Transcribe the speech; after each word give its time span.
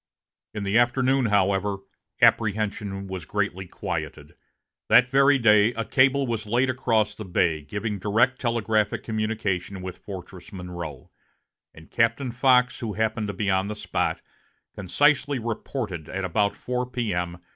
In 0.55 0.63
the 0.63 0.79
afternoon, 0.79 1.27
however, 1.27 1.77
apprehension 2.23 3.05
was 3.05 3.23
greatly 3.23 3.67
quieted. 3.67 4.33
That 4.89 5.11
very 5.11 5.37
day 5.37 5.73
a 5.75 5.85
cable 5.85 6.25
was 6.25 6.47
laid 6.47 6.71
across 6.71 7.13
the 7.13 7.23
bay, 7.23 7.61
giving 7.61 7.99
direct 7.99 8.41
telegraphic 8.41 9.03
communication 9.03 9.79
with 9.83 9.99
Fortress 9.99 10.51
Monroe, 10.51 11.11
and 11.71 11.91
Captain 11.91 12.31
Fox, 12.31 12.79
who 12.79 12.93
happened 12.93 13.27
to 13.27 13.33
be 13.33 13.51
on 13.51 13.67
the 13.67 13.75
spot, 13.75 14.21
concisely 14.73 15.37
reported 15.37 16.09
at 16.09 16.25
about 16.25 16.55
4 16.55 16.87
P.M. 16.89 17.37